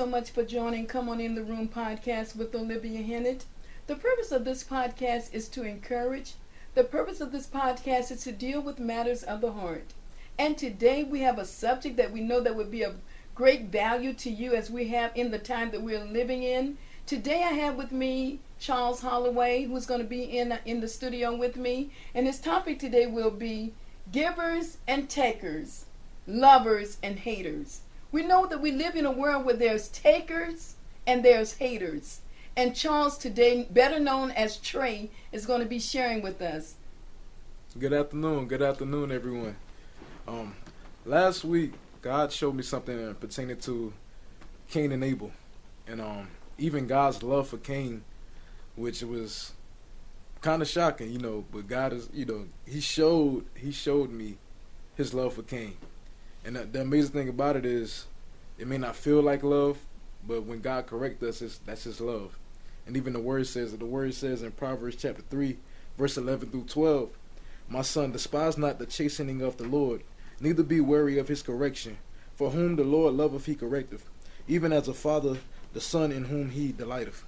[0.00, 3.44] so much for joining Come On In the Room podcast with Olivia Hennett.
[3.86, 6.36] The purpose of this podcast is to encourage.
[6.74, 9.92] The purpose of this podcast is to deal with matters of the heart.
[10.38, 12.94] And today we have a subject that we know that would be of
[13.34, 16.78] great value to you as we have in the time that we're living in.
[17.04, 21.36] Today I have with me Charles Holloway, who's going to be in in the studio
[21.36, 23.74] with me, and his topic today will be
[24.10, 25.84] givers and takers,
[26.26, 27.82] lovers and haters.
[28.12, 30.74] We know that we live in a world where there's takers
[31.06, 32.20] and there's haters.
[32.56, 36.74] And Charles today, better known as Trey, is going to be sharing with us.
[37.78, 38.48] Good afternoon.
[38.48, 39.54] Good afternoon, everyone.
[40.26, 40.56] Um,
[41.04, 43.92] last week, God showed me something pertaining to
[44.68, 45.30] Cain and Abel,
[45.86, 48.02] and um, even God's love for Cain,
[48.74, 49.52] which was
[50.40, 51.44] kind of shocking, you know.
[51.52, 54.36] But God is, you know, He showed He showed me
[54.96, 55.76] His love for Cain,
[56.44, 58.06] and the, the amazing thing about it is,
[58.58, 59.78] it may not feel like love,
[60.26, 62.38] but when God corrects us, it's, that's His love.
[62.86, 65.58] And even the word says, that the word says in Proverbs chapter three,
[65.96, 67.10] verse eleven through twelve,
[67.68, 70.02] "My son, despise not the chastening of the Lord,
[70.40, 71.98] neither be weary of His correction.
[72.34, 74.02] For whom the Lord loveth, He correcteth,
[74.48, 75.38] even as a father
[75.72, 77.24] the son in whom He delighteth."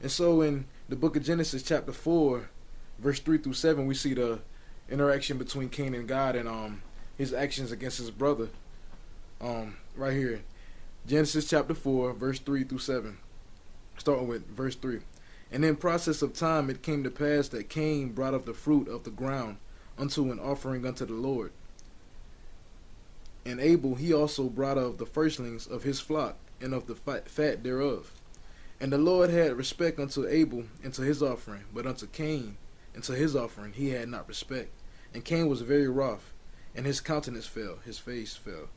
[0.00, 2.48] And so, in the book of Genesis chapter four,
[2.98, 4.40] verse three through seven, we see the
[4.88, 6.82] interaction between Cain and God and um
[7.16, 8.48] his actions against his brother.
[9.40, 10.42] Um, right here,
[11.06, 13.18] Genesis chapter four, verse three through seven.
[13.98, 15.00] Starting with verse three.
[15.50, 18.88] And in process of time it came to pass that Cain brought up the fruit
[18.88, 19.58] of the ground
[19.96, 21.52] unto an offering unto the Lord.
[23.44, 27.62] And Abel he also brought of the firstlings of his flock and of the fat
[27.62, 28.12] thereof.
[28.80, 32.56] And the Lord had respect unto Abel and to his offering, but unto Cain
[32.94, 34.70] and to his offering he had not respect.
[35.14, 36.32] And Cain was very wroth,
[36.76, 38.68] and his countenance fell, his face fell.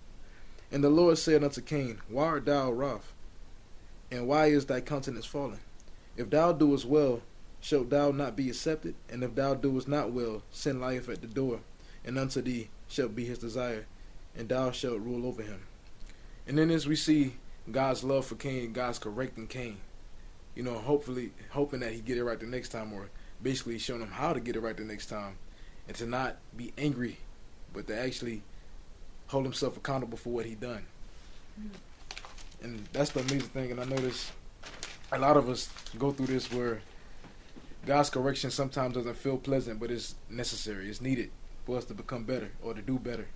[0.71, 3.13] And the Lord said unto Cain, Why art thou wroth?
[4.09, 5.59] And why is thy countenance fallen?
[6.15, 7.21] If thou doest well,
[7.59, 8.95] shalt thou not be accepted?
[9.09, 11.59] And if thou doest not well, sin lieth at the door,
[12.05, 13.85] and unto thee shall be his desire,
[14.35, 15.63] and thou shalt rule over him.
[16.47, 17.33] And then as we see
[17.69, 19.77] God's love for Cain, God's correcting Cain,
[20.55, 23.09] you know, hopefully hoping that he get it right the next time, or
[23.41, 25.37] basically showing him how to get it right the next time,
[25.87, 27.17] and to not be angry,
[27.73, 28.41] but to actually
[29.27, 30.85] hold himself accountable for what he done.
[31.59, 31.75] Mm-hmm
[32.61, 33.71] and that's the amazing thing.
[33.71, 34.31] And I notice
[35.11, 36.81] a lot of us go through this where
[37.85, 40.89] God's correction sometimes doesn't feel pleasant, but it's necessary.
[40.89, 41.31] It's needed
[41.65, 43.27] for us to become better or to do better,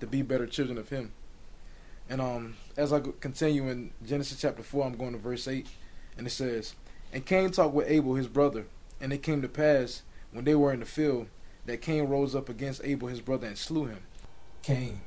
[0.00, 1.12] to be better children of Him.
[2.08, 5.68] And um, as I continue in Genesis chapter four, I'm going to verse eight,
[6.18, 6.74] and it says,
[7.12, 8.66] "And Cain talked with Abel his brother,
[9.00, 10.02] and it came to pass
[10.32, 11.28] when they were in the field
[11.66, 14.02] that Cain rose up against Abel his brother and slew him."
[14.62, 15.00] Cain,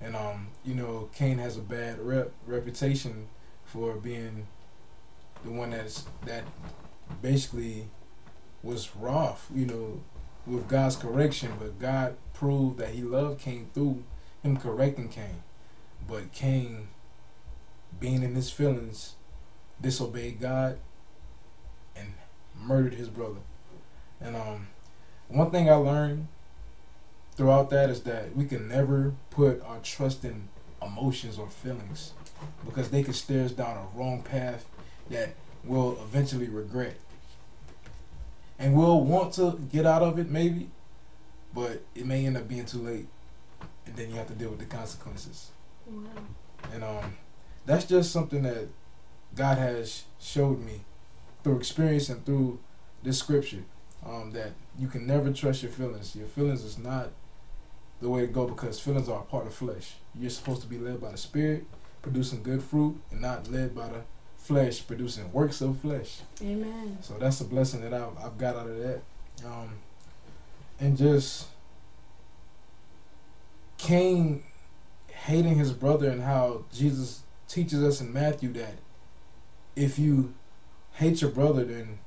[0.00, 3.28] and um, you know, Cain has a bad rep reputation
[3.64, 4.46] for being
[5.44, 6.44] the one that's that
[7.22, 7.88] basically
[8.62, 10.00] was wroth, you know,
[10.46, 14.04] with God's correction, but God proved that he loved Cain through
[14.42, 15.42] him correcting Cain.
[16.06, 16.88] But Cain
[17.98, 19.14] being in his feelings
[19.80, 20.78] disobeyed God
[21.94, 22.14] and
[22.54, 23.40] murdered his brother.
[24.20, 24.68] And um
[25.28, 26.28] one thing I learned
[27.34, 30.48] throughout that is that we can never put our trust in
[30.82, 32.12] emotions or feelings
[32.64, 34.66] because they can steer us down a wrong path
[35.10, 36.96] that we'll eventually regret.
[38.58, 40.70] And we'll want to get out of it maybe,
[41.54, 43.06] but it may end up being too late.
[43.84, 45.50] And then you have to deal with the consequences.
[45.86, 46.04] Wow.
[46.72, 47.16] And um
[47.66, 48.68] that's just something that
[49.34, 50.82] God has showed me
[51.42, 52.60] through experience and through
[53.02, 53.64] this scripture.
[54.04, 56.14] Um, that you can never trust your feelings.
[56.14, 57.10] Your feelings is not
[58.00, 59.94] the way to go because feelings are a part of flesh.
[60.14, 61.64] You're supposed to be led by the Spirit,
[62.02, 64.02] producing good fruit, and not led by the
[64.36, 66.20] flesh, producing works of flesh.
[66.40, 66.98] Amen.
[67.00, 69.02] So that's a blessing that I've, I've got out of that.
[69.44, 69.70] Um,
[70.78, 71.48] and just
[73.78, 74.44] Cain
[75.08, 78.76] hating his brother and how Jesus teaches us in Matthew that
[79.74, 80.34] if you
[80.92, 81.98] hate your brother, then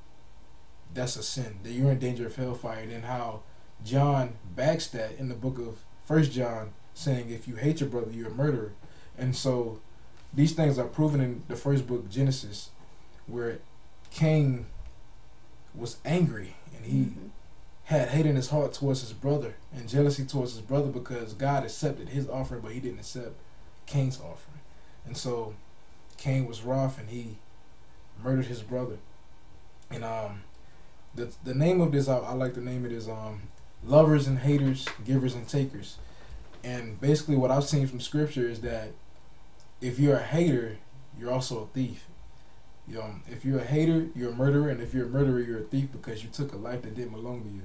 [0.93, 1.59] that's a sin.
[1.63, 2.83] That you're in danger of hellfire.
[2.83, 3.41] And how
[3.83, 8.11] John backs that in the book of First John, saying if you hate your brother,
[8.11, 8.73] you're a murderer.
[9.17, 9.79] And so
[10.33, 12.69] these things are proven in the first book, Genesis,
[13.27, 13.59] where
[14.11, 14.65] Cain
[15.75, 17.27] was angry and he mm-hmm.
[17.85, 21.63] had hate in his heart towards his brother and jealousy towards his brother because God
[21.63, 23.33] accepted his offering, but he didn't accept
[23.85, 24.59] Cain's offering.
[25.05, 25.55] And so
[26.17, 27.37] Cain was wroth and he
[28.23, 28.97] murdered his brother.
[29.89, 30.43] And um,
[31.15, 33.41] the the name of this I, I like to name it is um
[33.83, 35.97] lovers and haters, givers and takers.
[36.63, 38.91] And basically, what I've seen from scripture is that
[39.81, 40.77] if you're a hater,
[41.17, 42.05] you're also a thief.
[42.87, 45.59] You know, if you're a hater, you're a murderer, and if you're a murderer, you're
[45.59, 47.61] a thief because you took a life that didn't belong to you.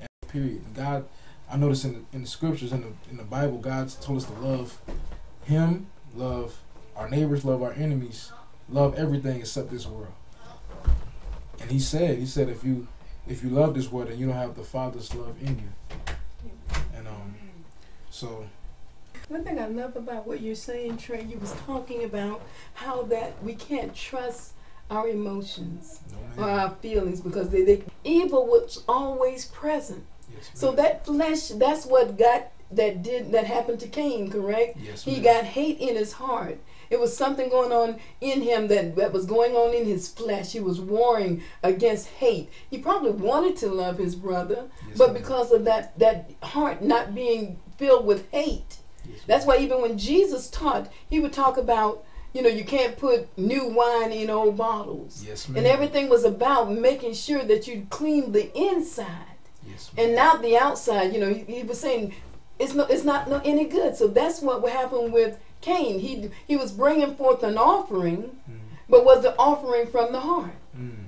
[0.00, 0.62] And period.
[0.64, 1.04] And God,
[1.50, 4.24] I notice in the, in the scriptures in the in the Bible, God's told us
[4.24, 4.80] to love
[5.44, 6.60] Him, love
[6.96, 8.32] our neighbors, love our enemies,
[8.68, 10.12] love everything except this world.
[11.60, 12.86] And He said, He said, if you
[13.26, 16.14] if you love this world, then you don't have the Father's love in you.
[16.96, 17.34] And um,
[18.10, 18.46] so
[19.28, 22.40] One thing I love about what you're saying, Trey, you was talking about
[22.74, 24.52] how that we can't trust
[24.90, 26.00] our emotions
[26.36, 30.02] no or our feelings because they, they evil was always present.
[30.34, 34.78] Yes, So that flesh, that's what got that did that happened to Cain, correct?
[34.80, 36.58] yes, He got hate in his heart.
[36.90, 40.52] It was something going on in him that, that was going on in his flesh.
[40.52, 42.50] He was warring against hate.
[42.70, 47.14] He probably wanted to love his brother, Yes, but because of that that heart not
[47.14, 48.78] being filled with hate.
[49.08, 52.98] Yes, That's why even when Jesus taught, he would talk about, you know, you can't
[52.98, 55.24] put new wine in old bottles.
[55.26, 55.48] Yes.
[55.48, 59.24] And everything was about making sure that you clean the inside
[59.66, 61.12] Yes, and not the outside.
[61.12, 62.14] You know, he, he was saying
[62.58, 63.96] it's no, it's not no, any good.
[63.96, 65.98] So that's what happened with Cain.
[66.00, 68.58] He he was bringing forth an offering, Mm,
[68.88, 70.54] but was the offering from the heart.
[70.76, 71.04] mm.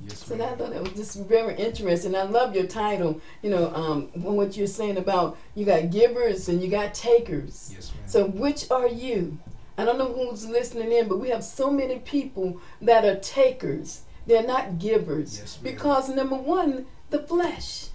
[0.00, 2.14] Yes, So I thought that was just very interesting.
[2.16, 3.20] I love your title.
[3.42, 7.70] You know, um, what you're saying about you got givers and you got takers.
[7.74, 8.02] Yes, ma'am.
[8.08, 9.38] So which are you?
[9.78, 14.02] I don't know who's listening in, but we have so many people that are takers.
[14.26, 17.86] They're not givers Yes, because number one, the flesh.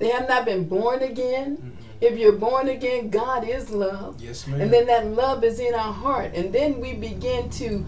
[0.00, 1.56] They have not been born again.
[1.58, 1.76] mm, mm.
[2.00, 4.20] If you're born again, God is love.
[4.20, 4.58] Yes, ma'am.
[4.62, 6.32] And then that love is in our heart.
[6.34, 7.84] And then we begin to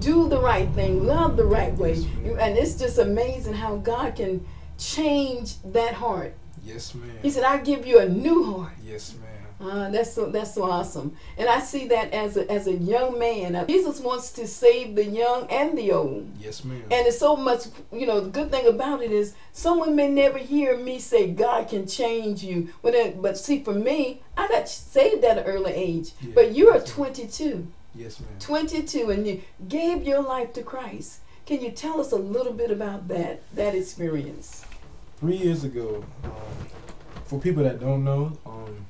[0.00, 1.94] do the right thing, love the right way.
[1.94, 2.38] Yes.
[2.40, 4.46] And it's just amazing how God can
[4.78, 6.34] change that heart.
[6.64, 7.10] yes, ma'am.
[7.20, 8.72] He said, I give you a new heart.
[8.82, 9.27] yes, ma'am.
[9.60, 13.18] Uh, that's so that's so awesome, and I see that as a as a young
[13.18, 16.30] man, uh, Jesus wants to save the young and the old.
[16.38, 16.80] Yes, ma'am.
[16.92, 20.38] And it's so much, you know, the good thing about it is someone may never
[20.38, 22.72] hear me say God can change you.
[22.82, 26.12] But, it, but see, for me, I got saved at an early age.
[26.20, 27.66] Yeah, But you are 22,
[27.96, 28.30] yes, ma'am.
[28.38, 31.18] 22, and you gave your life to Christ.
[31.46, 34.64] Can you tell us a little bit about that, that experience?
[35.16, 36.30] Three years ago, um,
[37.24, 38.86] for people that don't know, um,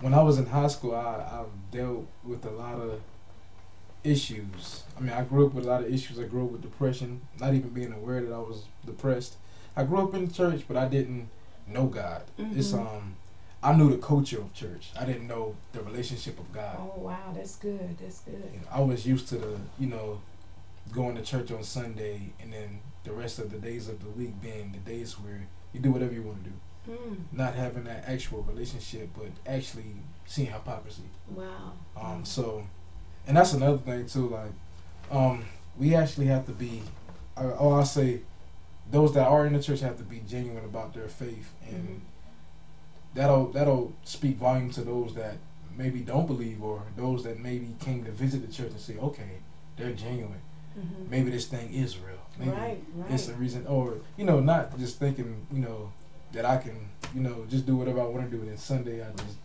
[0.00, 3.00] when I was in high school, I, I dealt with a lot of
[4.04, 4.82] issues.
[4.96, 6.18] I mean, I grew up with a lot of issues.
[6.18, 9.36] I grew up with depression, not even being aware that I was depressed.
[9.76, 11.28] I grew up in church, but I didn't
[11.66, 12.22] know God.
[12.38, 12.80] It's Mhm.
[12.86, 13.16] um,
[13.62, 14.92] I knew the culture of church.
[14.98, 16.76] I didn't know the relationship of God.
[16.78, 17.98] Oh, wow, that's good.
[17.98, 18.50] That's good.
[18.54, 20.20] You know, I was used to the, you know,
[20.92, 24.40] going to church on Sunday and then the rest of the days of the week
[24.40, 26.56] being the days where you do whatever you want to do.
[26.88, 29.96] Mm, Not having that actual relationship, but actually
[30.26, 31.02] seeing hypocrisy.
[31.34, 31.72] wow.
[31.96, 32.66] Um, so,
[33.26, 34.28] and that's another thing too.
[34.28, 34.52] Like,
[35.10, 35.44] um,
[35.78, 36.82] we actually have to be,
[37.36, 38.20] or or I'll say,
[38.90, 42.00] those that are in the church have to be genuine about their faith, and Mhm.
[43.14, 45.36] that'll that'll speak volume to those that
[45.76, 49.38] maybe don't believe, or those that maybe came to visit the church and say, okay,
[49.76, 50.40] they're genuine.
[50.78, 51.08] Mhm.
[51.10, 52.14] Maybe this thing is real.
[52.38, 53.10] Maybe Right, right.
[53.10, 55.92] it's a reason, or you know, not just thinking, you know,
[56.32, 56.76] that I can,
[57.14, 58.42] you know, just do whatever I want to do.
[58.42, 59.36] And then Sunday, I just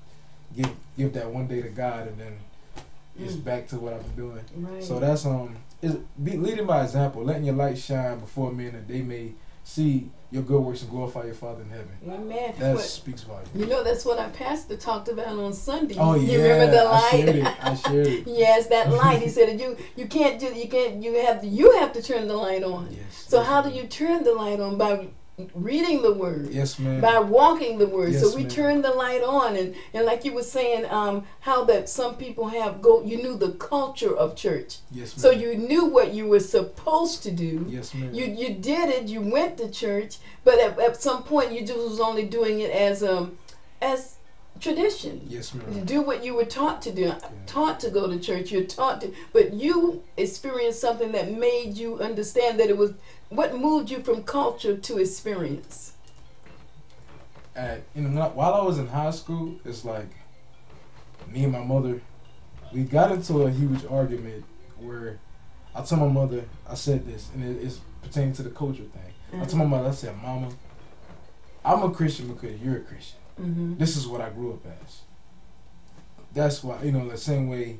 [0.55, 2.33] give give that one day to God, and then
[3.19, 3.43] it's Mm.
[3.43, 4.45] back to what I've been doing.
[4.57, 4.83] Right.
[4.83, 8.87] So that's um, is be leading by example, letting your light shine before men, that
[8.87, 9.31] they may
[9.63, 11.89] see your good works and glorify your Father in heaven.
[12.07, 12.53] Amen.
[12.57, 13.45] That But- speaks volume.
[13.53, 15.95] You know, that's what our pastor talked about on Sunday.
[15.99, 17.43] Oh yeah, You remember the I shared it.
[17.43, 17.57] light?
[17.63, 18.27] I shared it.
[18.27, 19.21] yes, that light.
[19.21, 22.27] He said you you can't do you can't you have to you have to turn
[22.27, 22.87] the light on.
[22.91, 23.25] Yes.
[23.27, 25.07] So yes, how do you turn the light on by
[25.53, 26.49] reading the word?
[26.51, 27.01] Yes, ma'am.
[27.01, 30.33] By walking the word, Yes, so we turn the light on, and and like you
[30.33, 33.03] were saying, um, how that some people have go.
[33.03, 35.21] You knew the culture of church, yes, ma'am.
[35.21, 37.65] so you knew what you were supposed to do.
[37.69, 38.13] Yes, ma'am.
[38.13, 39.07] You you did it.
[39.07, 42.71] You went to church, but at, at some point you just was only doing it
[42.71, 43.37] as um
[43.81, 44.17] as
[44.61, 45.21] tradition.
[45.27, 45.85] yes, ma'am.
[45.85, 47.13] do what you were taught to do.
[47.47, 48.51] Taught to go to church.
[48.51, 52.93] You're taught to, but you experienced something that made you understand that it was
[53.29, 55.93] what moved you from culture to experience.
[57.55, 60.07] At you know, while I was in high school, it's like
[61.27, 62.01] me and my mother,
[62.71, 64.45] we got into a huge argument
[64.79, 65.19] where
[65.75, 69.41] I told my mother, I said this, and it, it's pertaining to the culture thing.
[69.41, 70.49] I told my mother, I said, Mama,
[71.63, 73.20] I'm a Christian because you're a Christian.
[73.41, 73.77] Mm-hmm.
[73.77, 75.01] This is what I grew up as.
[76.33, 77.79] That's why you know the same way.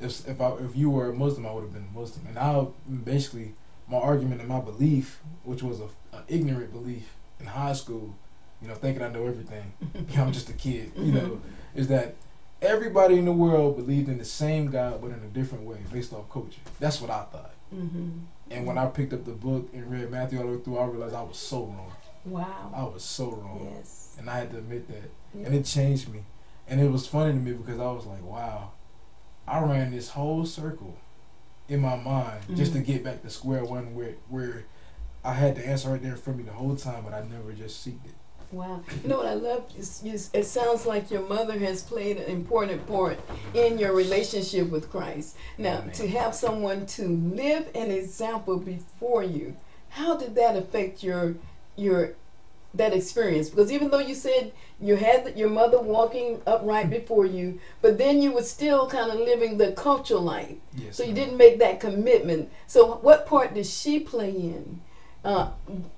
[0.00, 2.26] If if I if you were a Muslim, I would have been a Muslim.
[2.26, 2.66] And I
[3.04, 3.54] basically
[3.88, 8.14] my argument and my belief, which was a, a ignorant belief in high school,
[8.62, 9.72] you know, thinking I know everything.
[10.08, 10.92] you know, I'm just a kid.
[10.96, 11.40] You know,
[11.74, 12.14] is that
[12.62, 16.12] everybody in the world believed in the same God, but in a different way, based
[16.12, 16.60] off culture.
[16.78, 17.54] That's what I thought.
[17.74, 18.10] Mm-hmm.
[18.50, 20.84] And when I picked up the book and read Matthew all the way through, I
[20.86, 21.92] realized I was so wrong.
[22.24, 22.72] Wow.
[22.74, 24.16] I was so wrong, Yes.
[24.18, 25.10] and I had to admit that.
[25.34, 25.46] Yeah.
[25.46, 26.24] And it changed me.
[26.68, 28.72] And it was funny to me because I was like, wow,
[29.46, 30.96] I ran this whole circle
[31.68, 32.80] in my mind just mm-hmm.
[32.80, 34.64] to get back to square one where where
[35.24, 37.86] I had the answer right there for me the whole time, but I never just
[37.86, 38.14] seeked it.
[38.52, 38.82] Wow.
[39.02, 39.64] You know what I love?
[39.78, 43.20] Is, is, it sounds like your mother has played an important part
[43.54, 45.36] in your relationship with Christ.
[45.56, 45.92] Now, Amen.
[45.92, 49.56] to have someone to live an example before you,
[49.90, 51.36] how did that affect your
[51.80, 52.14] your
[52.74, 53.48] that experience?
[53.50, 58.22] Because even though you said you had your mother walking upright before you, but then
[58.22, 60.54] you were still kind of living the cultural life.
[60.76, 60.96] Yes.
[60.96, 62.50] So you didn't make that commitment.
[62.66, 64.80] So what part did she play in
[65.24, 65.50] uh,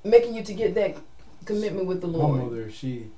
[0.02, 0.96] making you to get that
[1.44, 2.42] commitment with the My Lord?
[2.44, 3.10] mother, she,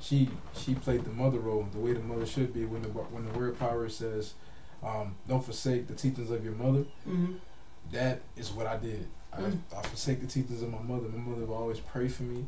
[0.00, 2.64] she, she played the mother role the way the mother should be.
[2.64, 4.34] When the when the word power says,
[4.82, 7.34] um, "Don't forsake the teachings of your mother," hmm
[7.92, 9.06] that is what I did.
[9.36, 9.58] I, Mm.
[9.76, 11.08] I forsake the teachings of my mother.
[11.08, 12.46] My mother would always pray for me,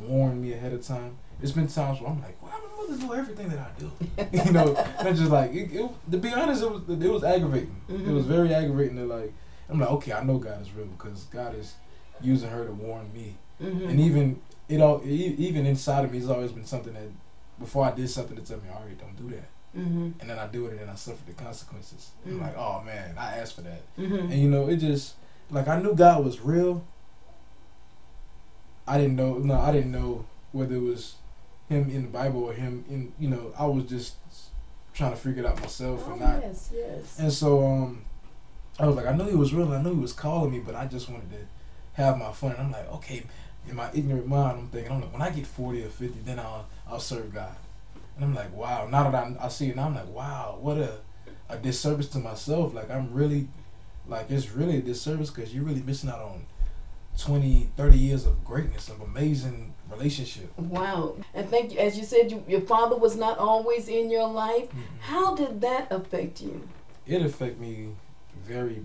[0.00, 1.16] warn me ahead of time.
[1.42, 3.90] It's been times where I'm like, "Why my mother know everything that I do?"
[4.46, 7.24] you know, and I'm just like, it, it, to be honest, it was it was
[7.24, 7.80] aggravating.
[7.88, 8.28] It was Mhm.
[8.28, 8.96] very aggravating.
[8.96, 9.32] To like,
[9.68, 11.74] I'm like, okay, I know God is real because God is
[12.20, 13.36] using her to warn me.
[13.60, 17.08] hmm And even it all, even inside of me, has always been something that
[17.58, 19.48] before I did something to tell me, all right, don't do that.
[19.74, 22.10] hmm And then I do it, and then I suffer the consequences.
[22.26, 23.82] I'm like, oh man, I asked for that.
[23.96, 25.14] hmm And you know, it just
[25.50, 26.84] like I knew God was real.
[28.86, 29.34] I didn't know.
[29.38, 31.16] No, I didn't know whether it was
[31.68, 33.12] Him in the Bible or Him in.
[33.18, 34.14] You know, I was just
[34.94, 36.40] trying to figure it out myself Oh, and not.
[36.42, 37.16] yes, yes.
[37.18, 38.02] And so, um,
[38.78, 39.72] I was like, I knew He was real.
[39.72, 41.38] I knew He was calling me, but I just wanted to
[42.00, 42.52] have my fun.
[42.52, 43.24] And I'm like, okay,
[43.68, 46.38] in my ignorant mind, I'm thinking, I'm like, when I get 40 or 50, then
[46.38, 47.56] I'll I'll serve God.
[48.16, 48.86] And I'm like, wow.
[48.90, 50.98] Now that I, I see it now, I'm like, wow, what a
[51.48, 52.72] a disservice to myself.
[52.74, 53.48] Like I'm really,
[54.08, 56.46] like it's really a disservice because you're really missing out on
[57.18, 60.50] 20, 30 years of greatness, of amazing relationship.
[60.58, 61.16] Wow.
[61.34, 61.78] And thank you.
[61.78, 64.68] As you said, you, your father was not always in your life.
[65.00, 66.68] How did that affect you?
[67.06, 67.90] It affected me
[68.44, 68.84] very,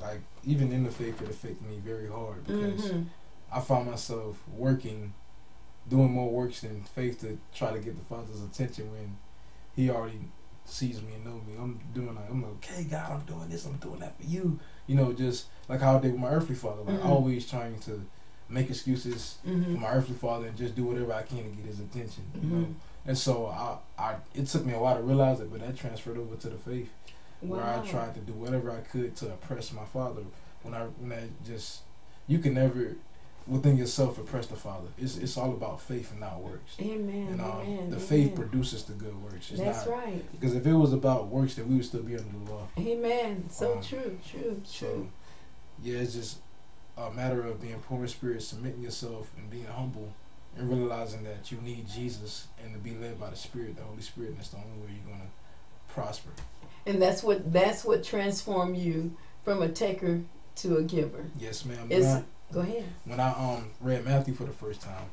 [0.00, 3.02] like even in the faith, it affected me very hard because hmm
[3.52, 5.12] I found myself working,
[5.88, 9.18] doing more works than faith to try to get the Father's attention when
[9.74, 10.20] He already
[10.64, 11.54] sees me and knows me.
[11.58, 14.58] I'm doing like I'm like, okay, God, I'm doing this, I'm doing that for you.
[14.86, 17.06] You know, just like how I did with my earthly father, like Mhm.
[17.06, 18.04] always trying to
[18.48, 21.66] make excuses for hmm my earthly father and just do whatever I can to get
[21.66, 22.24] his attention.
[22.42, 22.74] You know, Mhm.
[23.06, 26.18] and so I, I, it took me a while to realize it, but that transferred
[26.18, 26.90] over to the faith
[27.40, 30.22] where I tried to do whatever I could to oppress my father.
[30.62, 31.82] When I when I just
[32.26, 32.96] you can never
[33.50, 34.88] within yourself oppress the father.
[34.96, 36.76] It's it's all about faith and not works.
[36.80, 37.28] Amen.
[37.32, 37.90] And um, amen.
[37.90, 37.98] the amen.
[37.98, 39.50] faith produces the good works.
[39.50, 40.24] It's That's not right.
[40.32, 42.68] because if it was about works, then we would still be under the law.
[42.78, 43.44] Amen.
[43.50, 45.08] So Um, true, true, So true.
[45.82, 46.38] yeah, it's just
[46.96, 50.12] a matter of being poor in spirit, submitting yourself, and being humble,
[50.56, 54.02] and realizing that you need Jesus and to be led by the Spirit, the Holy
[54.02, 54.30] Spirit.
[54.30, 55.30] And that's the only way you're gonna
[55.88, 56.30] prosper.
[56.86, 60.20] And that's what that's what transformed you from a taker
[60.56, 61.24] to a giver.
[61.38, 61.90] Yes, ma'am.
[61.90, 62.84] Is- When I- Go ahead.
[63.04, 65.06] when I um read Matthew for the first time,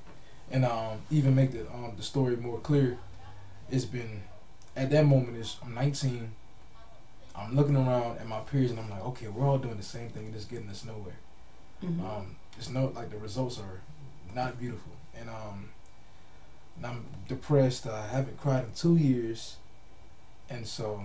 [0.51, 2.97] and um even make the um the story more clear,
[3.69, 4.23] it's been
[4.75, 6.31] at that moment is I'm 19.
[7.35, 10.09] I'm looking around at my peers and I'm like, okay, we're all doing the same
[10.09, 11.17] thing and it's getting us nowhere.
[11.83, 12.01] Mhm.
[12.03, 13.81] Um, it's no like the results are
[14.33, 15.69] not beautiful, and um,
[16.77, 17.85] and I'm depressed.
[17.87, 19.57] I haven't cried in two years,
[20.49, 21.03] and so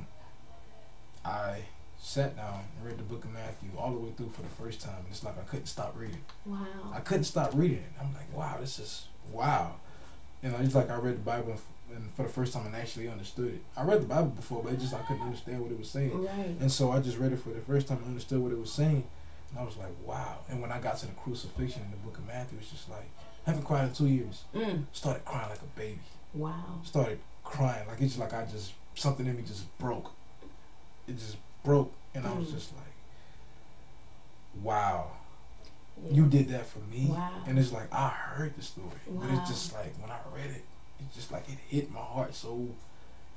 [1.25, 1.65] I
[2.03, 4.81] sat down and read the book of Matthew all the way through for the first
[4.81, 4.97] time.
[4.99, 6.21] And it's like I couldn't stop reading.
[6.45, 6.59] Wow.
[6.93, 7.93] I couldn't stop reading it.
[8.01, 9.77] I'm like, wow, this is wow.
[10.43, 11.57] And it's like I read the Bible
[11.95, 13.63] and for the first time and actually understood it.
[13.77, 16.25] I read the Bible before, but it just I couldn't understand what it was saying.
[16.25, 16.57] Right.
[16.61, 18.73] And so I just read it for the first time and understood what it was
[18.73, 19.05] saying.
[19.51, 20.39] And I was like, wow.
[20.51, 23.07] And when I got to the crucifixion in the book of Matthew, it's just like,
[23.47, 24.43] I haven't cried in two years.
[24.53, 24.87] Mm.
[24.93, 26.01] Started crying like a baby.
[26.35, 26.81] Wow.
[26.83, 27.87] Started crying.
[27.87, 30.11] Like it's just like I just, something in me just broke.
[31.07, 31.93] It just broke.
[32.15, 32.55] And I was Mm.
[32.55, 32.93] just like,
[34.63, 35.07] wow.
[36.05, 36.13] Yeah.
[36.15, 37.07] You did that for me.
[37.11, 37.31] Wow.
[37.47, 38.89] And it's like, I heard the story.
[39.09, 40.63] But it's just like, when I read it,
[41.01, 42.69] it's just like it hit my heart so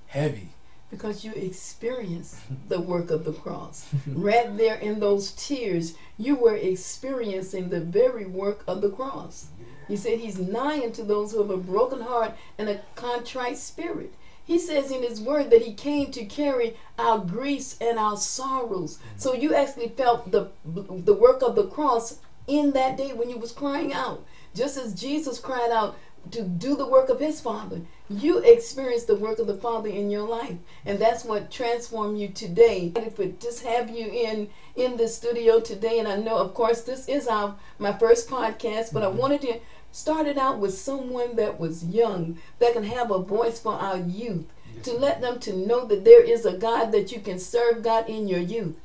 [0.08, 0.50] heavy.
[0.92, 2.36] because you experienced
[2.70, 3.88] the work of the cross.
[4.08, 9.48] right there in those tears, you were experiencing the very work of the cross.
[9.88, 14.14] He said he's nigh unto those who have a broken heart and a contrite spirit.
[14.46, 19.00] He says in his word that he came to carry our griefs and our sorrows.
[19.18, 23.38] So you actually felt the the work of the cross in that day when you
[23.38, 24.24] was crying out.
[24.54, 25.98] Just as Jesus cried out
[26.32, 27.82] to do the work of his father.
[28.10, 32.28] You experience the work of the Father in your life, and that's what transformed you
[32.28, 32.92] today.
[32.96, 36.82] If we just have you in in the studio today, and I know, of course,
[36.82, 39.18] this is our my first podcast, but mm-hmm.
[39.18, 39.60] I wanted to
[39.96, 43.98] start it out with someone that was young that can have a voice for our
[43.98, 44.44] youth
[44.76, 44.84] yes.
[44.84, 48.10] to let them to know that there is a God that you can serve God
[48.10, 48.78] in your youth.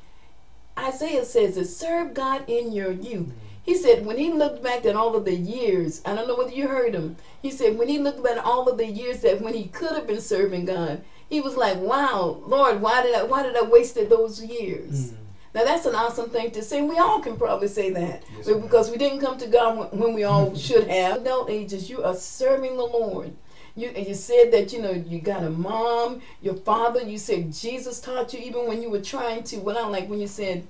[0.79, 3.27] Isaiah says it, serve God in your youth.
[3.27, 3.47] Mm-hmm.
[3.63, 6.53] He said when he looked back at all of the years, I don't know whether
[6.53, 7.17] you heard him.
[7.41, 9.91] He said when he looked back at all of the years that when he could
[9.91, 13.63] have been serving God, he was like, "Wow, Lord, why did I why did I
[13.63, 15.17] wasted those years?" Mm.
[15.53, 16.81] Now that's an awesome thing to say.
[16.81, 20.23] We all can probably say that yes, because we didn't come to God when we
[20.23, 21.21] all should have.
[21.21, 23.33] Adult ages, you are serving the Lord.
[23.75, 27.01] You you said that you know you got a mom, your father.
[27.01, 29.57] You said Jesus taught you even when you were trying to.
[29.57, 30.67] Well, I like when you said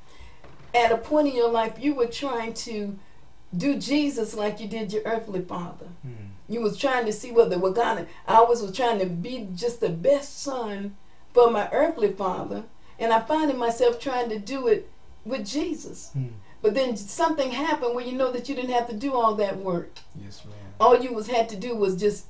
[0.74, 2.98] at a point in your life you were trying to
[3.56, 5.88] do Jesus like you did your earthly father.
[6.06, 6.30] Mm.
[6.48, 9.80] You was trying to see whether what God I always was trying to be just
[9.80, 10.96] the best son
[11.34, 12.64] for my earthly father,
[13.02, 14.90] and I finding myself trying to do it
[15.26, 16.12] with Jesus.
[16.16, 16.30] Mm.
[16.62, 19.58] But then something happened where you know that you didn't have to do all that
[19.58, 20.00] work.
[20.16, 20.54] Yes, ma'am.
[20.80, 22.28] All you was had to do was just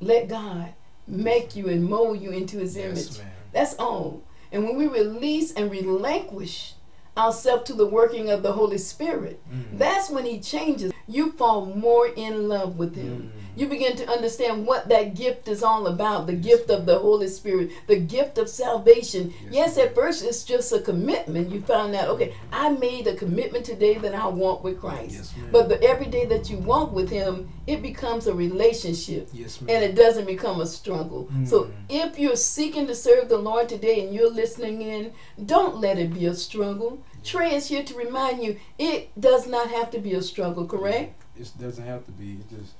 [0.00, 0.74] let God
[1.06, 2.96] make you and mold you into His image.
[2.96, 3.20] Yes,
[3.52, 4.22] That's all.
[4.50, 6.74] And when we release and relinquish
[7.16, 9.78] ourselves to the working of the Holy Spirit, mm.
[9.78, 10.92] that's when He changes.
[11.06, 13.32] You fall more in love with Him.
[13.34, 13.47] Mm.
[13.58, 17.26] You begin to understand what that gift is all about the gift of the Holy
[17.26, 19.34] Spirit, the gift of salvation.
[19.42, 21.50] Yes, yes at first it's just a commitment.
[21.50, 25.12] You found out, okay, I made a commitment today that I walk with Christ.
[25.12, 29.28] Yes, but the every day that you walk with Him, it becomes a relationship.
[29.32, 31.28] Yes, and it doesn't become a struggle.
[31.32, 31.48] Mm.
[31.48, 35.12] So if you're seeking to serve the Lord today and you're listening in,
[35.44, 37.02] don't let it be a struggle.
[37.24, 41.20] Trey is here to remind you it does not have to be a struggle, correct?
[41.36, 42.34] It doesn't have to be.
[42.34, 42.74] It just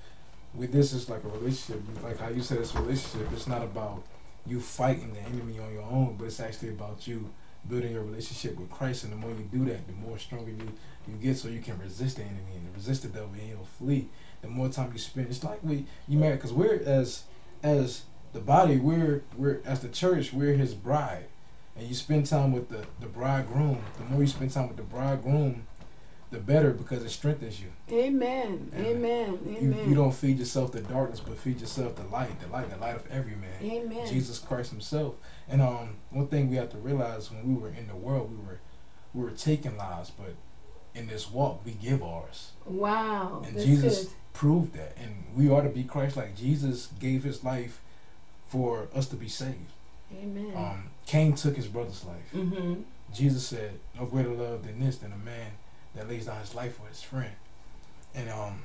[0.54, 1.82] with this, it's like a relationship.
[2.02, 3.28] Like how you said, it's a relationship.
[3.32, 4.02] It's not about
[4.46, 7.28] you fighting the enemy on your own, but it's actually about you
[7.68, 9.04] building your relationship with Christ.
[9.04, 10.72] And the more you do that, the more stronger you
[11.06, 14.08] you get, so you can resist the enemy and resist the devil, and he'll flee.
[14.42, 17.24] The more time you spend, it's like we you married because we're as
[17.62, 21.26] as the body, we're we're as the church, we're His bride
[21.78, 24.82] and you spend time with the, the bridegroom, the more you spend time with the
[24.82, 25.64] bridegroom,
[26.30, 27.68] the better because it strengthens you.
[27.90, 28.70] Amen.
[28.74, 29.38] And Amen.
[29.48, 32.76] You, you don't feed yourself the darkness, but feed yourself the light, the light, the
[32.76, 33.62] light of every man.
[33.62, 34.06] Amen.
[34.06, 35.14] Jesus Christ Himself.
[35.48, 38.44] And um, one thing we have to realize when we were in the world, we
[38.44, 38.60] were
[39.14, 40.34] we were taking lives, but
[40.94, 42.50] in this walk, we give ours.
[42.66, 43.42] Wow.
[43.46, 44.12] And Jesus good.
[44.34, 46.36] proved that, and we ought to be Christ like.
[46.36, 47.80] Jesus gave His life
[48.46, 49.72] for us to be saved.
[50.12, 50.52] Amen.
[50.54, 52.32] Um, Cain took his brother's life.
[52.34, 52.82] Mm-hmm.
[53.12, 55.52] Jesus said, "No greater love than this than a man
[55.94, 57.32] that lays down his life for his friend."
[58.14, 58.62] And um,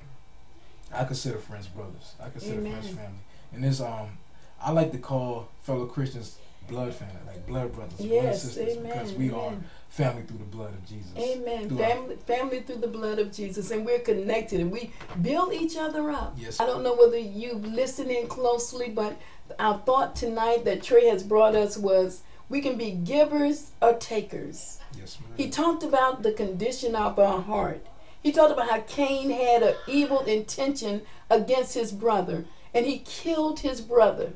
[0.94, 2.16] I consider friends brothers.
[2.24, 2.72] I consider Amen.
[2.72, 3.20] friends family.
[3.54, 4.18] And this um,
[4.62, 8.92] I like to call fellow Christians blood family, like blood brothers, yes, blood sisters, Amen.
[8.92, 9.40] because we Amen.
[9.40, 9.54] are
[9.90, 11.12] family through the blood of Jesus.
[11.18, 11.70] Amen.
[11.78, 16.10] Family, family through the blood of Jesus, and we're connected, and we build each other
[16.12, 16.36] up.
[16.38, 16.60] Yes.
[16.60, 19.20] I don't know whether you listening closely, but
[19.60, 22.22] our thought tonight that Trey has brought us was
[22.54, 24.78] we can be givers or takers.
[24.96, 25.32] Yes, ma'am.
[25.36, 27.84] He talked about the condition of our heart.
[28.22, 33.62] He talked about how Cain had an evil intention against his brother, and he killed
[33.62, 34.34] his brother.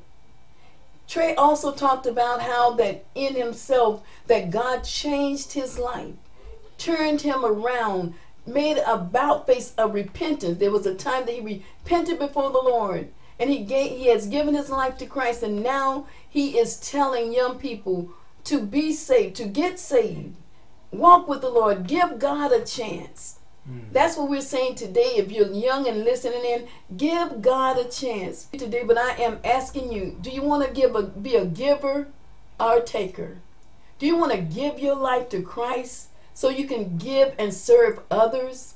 [1.08, 6.16] Trey also talked about how that in himself that God changed his life,
[6.80, 8.16] turned him around,
[8.48, 10.58] made about face of repentance.
[10.58, 14.28] There was a time that he repented before the Lord and he gave, he has
[14.28, 18.10] given his life to Christ and now he is telling young people
[18.46, 20.36] to be saved, to get saved.
[20.92, 23.40] Walk with the Lord, give God a chance.
[23.70, 23.92] Mm.
[23.92, 25.16] That's what we're saying today.
[25.18, 28.84] If you're young and listening in, give God a chance today.
[28.84, 32.08] But I am asking you, do you want to give a be a giver
[32.60, 33.40] or a taker?
[34.00, 38.00] Do you want to give your life to Christ so you can give and serve
[38.10, 38.76] others?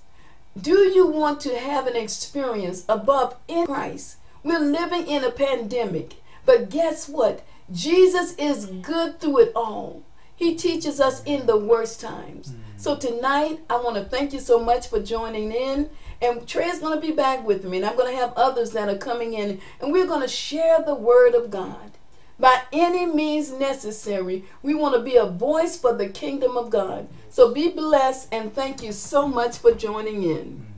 [0.60, 4.18] Do you want to have an experience above in Christ?
[4.44, 7.44] We're living in a pandemic, but guess what?
[7.72, 10.04] Jesus is good through it all.
[10.36, 12.50] He teaches us in the worst times.
[12.50, 12.60] Mm.
[12.76, 15.92] So tonight, I want to thank you so much for joining in.
[16.20, 18.90] And Trey's going to be back with me, and I'm going to have others that
[18.90, 21.92] are coming in, and we're going to share the Word of God.
[22.40, 27.08] By any means necessary, we want to be a voice for the kingdom of God.
[27.30, 30.71] So be blessed, and thank you so much for joining in.